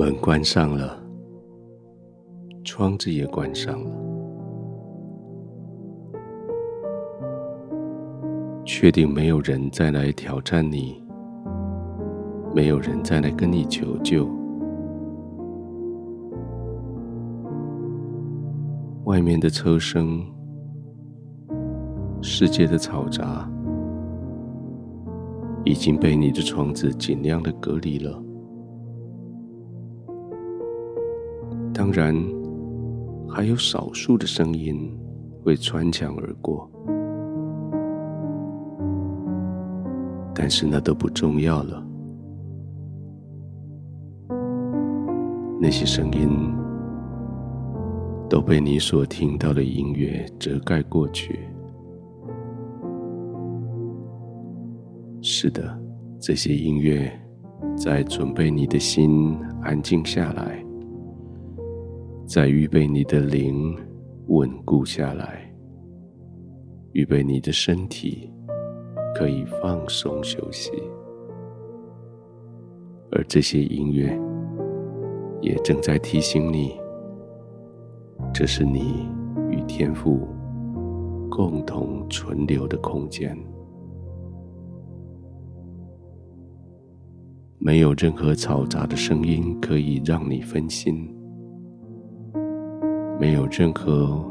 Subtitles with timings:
[0.00, 0.98] 门关上了，
[2.64, 3.90] 窗子也关上了。
[8.64, 11.04] 确定没有人再来挑战你，
[12.54, 14.26] 没有人再来跟你求救。
[19.04, 20.24] 外面的车声，
[22.22, 23.46] 世界的嘈杂，
[25.62, 28.18] 已经被你的窗子尽量的隔离了。
[31.72, 32.14] 当然，
[33.28, 34.92] 还有少数的声音
[35.42, 36.70] 会穿墙而过，
[40.34, 41.86] 但是那都不重要了。
[45.60, 46.28] 那些声音
[48.28, 51.40] 都被你所听到的音乐遮盖过去。
[55.22, 55.78] 是的，
[56.18, 57.10] 这些音乐
[57.76, 60.64] 在准备你的心安静下来。
[62.32, 63.76] 在预备你的灵
[64.28, 65.52] 稳固下来，
[66.92, 68.32] 预备你的身体
[69.16, 70.70] 可以放松休息，
[73.10, 74.16] 而这些音乐
[75.40, 76.80] 也正在提醒你，
[78.32, 79.08] 这是你
[79.50, 80.28] 与天赋
[81.28, 83.36] 共同存留的空间，
[87.58, 91.12] 没有任何嘈杂的声音可以让你分心。
[93.20, 94.24] 没有任何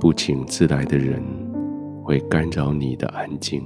[0.00, 1.22] 不请自来的人
[2.02, 3.62] 会干扰你的安静，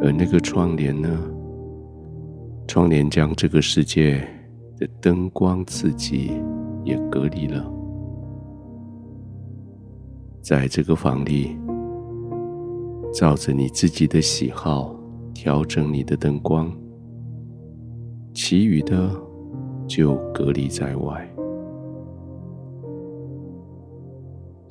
[0.00, 1.10] 而那个窗帘呢？
[2.68, 4.24] 窗帘将这个世界
[4.78, 6.30] 的灯光刺激
[6.84, 7.68] 也隔离了。
[10.40, 11.58] 在这个房里，
[13.12, 14.94] 照着你自己的喜好
[15.34, 16.72] 调整你的灯光，
[18.32, 19.10] 其余的
[19.88, 21.28] 就隔离在外。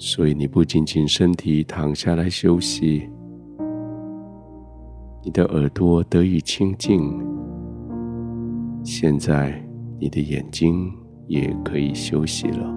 [0.02, 3.10] 所以，你不仅仅身体躺下来休息，
[5.22, 7.22] 你的耳朵得以清静。
[8.82, 9.62] 现在，
[10.00, 10.90] 你的眼睛
[11.28, 12.74] 也可以休息了。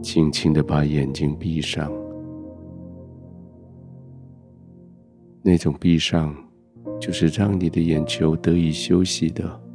[0.00, 1.90] 轻轻的把眼睛闭上，
[5.42, 6.32] 那种闭上，
[7.00, 9.65] 就是让你的眼球得以休息的。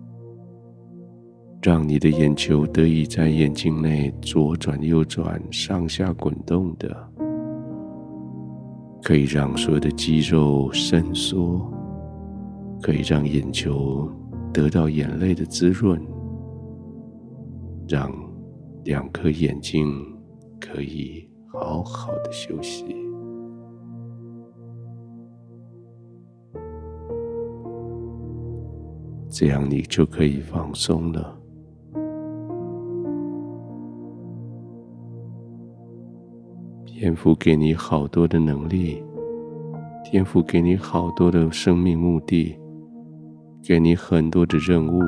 [1.62, 6.90] 让你的眼球得以在眼睛内左转右转、上下滚动的，
[9.04, 11.72] 可以让所有的肌肉伸缩，
[12.82, 14.10] 可以让眼球
[14.52, 16.02] 得到眼泪的滋润，
[17.88, 18.12] 让
[18.86, 19.88] 两颗眼睛
[20.60, 22.86] 可以好好的休息，
[29.30, 31.38] 这样你就可以放松了。
[37.02, 39.04] 天赋给你好多的能力，
[40.06, 42.56] 天赋给你好多的生命目的，
[43.64, 45.02] 给你很多的任务，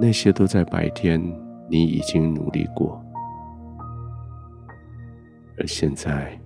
[0.00, 1.20] 那些都在白天
[1.68, 3.04] 你已经努力过，
[5.58, 6.40] 而现在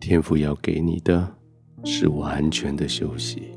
[0.00, 1.30] 天赋要给你的
[1.84, 3.52] 是完全的休息，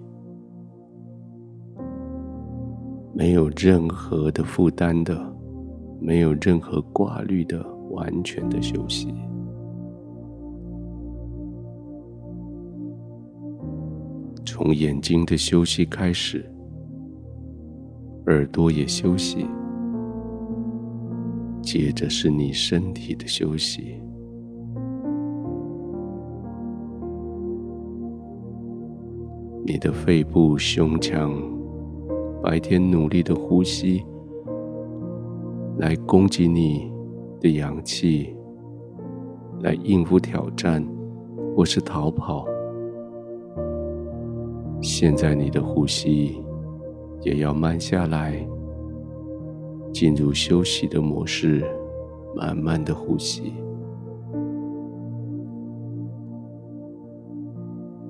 [3.14, 5.34] 没有任何的负担的，
[6.02, 7.79] 没有任何挂虑的。
[7.90, 9.14] 完全的休息，
[14.46, 16.46] 从眼睛的休息开始，
[18.28, 19.46] 耳朵也休息，
[21.62, 24.00] 接着是你身体的休息，
[29.66, 31.34] 你的肺部、胸腔，
[32.44, 34.04] 白天努力的呼吸，
[35.78, 36.99] 来供给你。
[37.40, 38.36] 的氧气
[39.62, 40.86] 来应付挑战，
[41.56, 42.46] 或是逃跑。
[44.82, 46.42] 现在你的呼吸
[47.22, 48.46] 也要慢下来，
[49.94, 51.64] 进入休息的模式，
[52.36, 53.54] 慢慢的呼吸。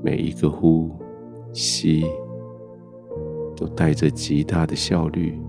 [0.03, 0.89] 每一个呼
[1.51, 2.05] 吸
[3.55, 5.39] 都带着极大的效率，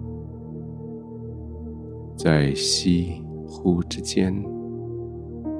[2.16, 3.22] 在吸。
[3.50, 4.32] 呼之间，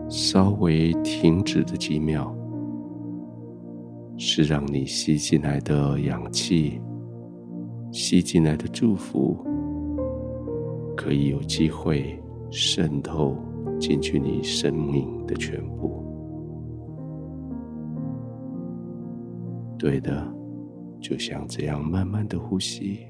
[0.09, 2.33] 稍微停止的几秒，
[4.17, 6.81] 是让你吸进来的氧气、
[7.91, 9.37] 吸进来的祝福，
[10.97, 12.17] 可以有机会
[12.49, 13.37] 渗透
[13.81, 16.05] 进去你生命的全部。
[19.77, 20.33] 对的，
[21.01, 23.01] 就像这样慢慢的呼吸，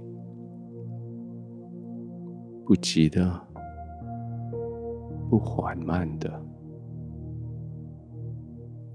[2.64, 3.38] 不急的，
[5.30, 6.28] 不缓慢的，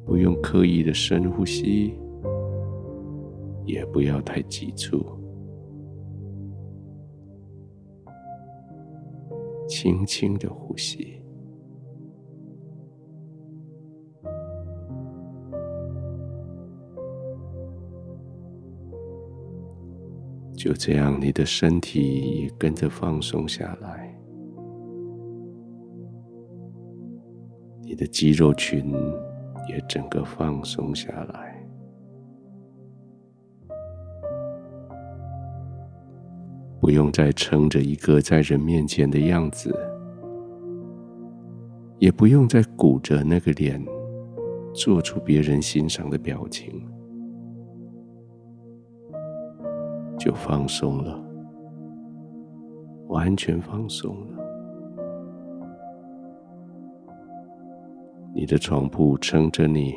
[0.06, 1.98] 不用刻意的深呼吸，
[3.64, 5.02] 也不要太急促，
[9.66, 11.22] 轻轻的呼吸。
[20.54, 24.05] 就这样，你的身体也跟着放松下来，
[27.96, 28.94] 你的肌肉群
[29.70, 31.66] 也整个放松下来，
[36.82, 39.74] 不用再撑着一个在人面前的样子，
[41.98, 43.82] 也不用再鼓着那个脸，
[44.74, 46.86] 做出别人欣赏的表情。
[50.20, 51.18] 就放松了，
[53.08, 54.35] 完全放松了。
[58.38, 59.96] 你的床铺撑着你，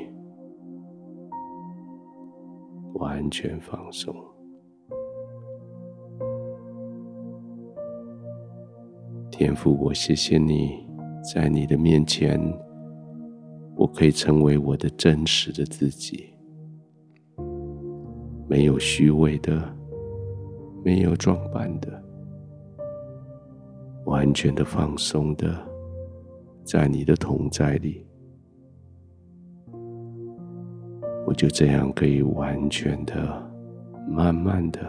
[2.94, 4.14] 完全放松。
[9.28, 10.86] 天父，我谢谢你，
[11.34, 12.40] 在你的面前，
[13.74, 16.32] 我可以成为我的真实的自己，
[18.46, 19.76] 没有虚伪的。
[20.84, 22.02] 没有装扮的，
[24.06, 25.52] 完全的放松的，
[26.62, 28.06] 在你的同在里，
[31.28, 33.14] 我就这样可以完全的、
[34.08, 34.80] 慢慢的、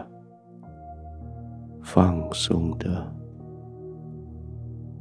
[1.82, 3.14] 放松的、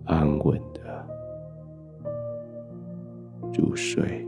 [0.03, 1.07] 安稳的
[3.57, 4.27] 入睡。